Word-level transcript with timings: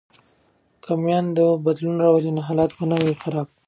که 0.83 0.91
میندې 1.03 1.47
بدلون 1.65 1.95
راولي 2.03 2.31
نو 2.35 2.41
حالت 2.47 2.71
به 2.77 2.83
نه 2.91 2.97
وي 3.03 3.13
خراب. 3.21 3.47